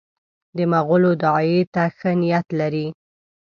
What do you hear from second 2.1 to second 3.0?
نیت لري.